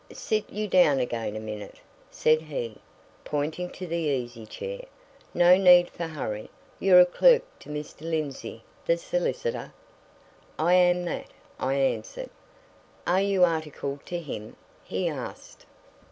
"Sit 0.11 0.49
you 0.51 0.67
down 0.67 0.97
again 0.99 1.35
a 1.35 1.39
minute," 1.39 1.75
said 2.09 2.41
he, 2.41 2.77
pointing 3.23 3.69
to 3.69 3.85
the 3.85 3.97
easy 3.97 4.47
chair. 4.47 4.85
"No 5.31 5.57
need 5.57 5.91
for 5.91 6.07
hurry. 6.07 6.49
You're 6.79 7.01
a 7.01 7.05
clerk 7.05 7.43
to 7.59 7.69
Mr. 7.69 8.01
Lindsey, 8.09 8.63
the 8.87 8.97
solicitor?" 8.97 9.71
"I 10.57 10.73
am 10.73 11.05
that," 11.05 11.27
I 11.59 11.75
answered. 11.75 12.31
"Are 13.05 13.21
you 13.21 13.43
articled 13.45 14.03
to 14.07 14.17
him?" 14.19 14.55
he 14.83 15.07
asked. 15.07 15.67